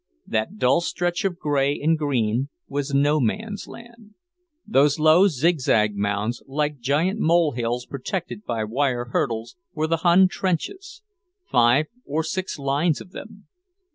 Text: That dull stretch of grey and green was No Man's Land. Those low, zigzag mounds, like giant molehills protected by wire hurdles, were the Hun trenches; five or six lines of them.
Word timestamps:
That 0.25 0.57
dull 0.57 0.81
stretch 0.81 1.23
of 1.25 1.37
grey 1.37 1.79
and 1.79 1.95
green 1.95 2.49
was 2.67 2.91
No 2.91 3.19
Man's 3.21 3.67
Land. 3.67 4.15
Those 4.65 4.97
low, 4.97 5.27
zigzag 5.27 5.95
mounds, 5.95 6.41
like 6.47 6.79
giant 6.79 7.19
molehills 7.19 7.85
protected 7.85 8.43
by 8.43 8.63
wire 8.63 9.09
hurdles, 9.11 9.55
were 9.75 9.85
the 9.85 9.97
Hun 9.97 10.27
trenches; 10.27 11.03
five 11.51 11.85
or 12.03 12.23
six 12.23 12.57
lines 12.57 12.99
of 12.99 13.11
them. 13.11 13.45